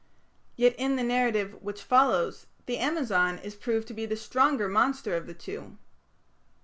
[0.55, 5.15] Yet, in the narrative which follows the Amazon is proved to be the stronger monster
[5.15, 5.77] of the two.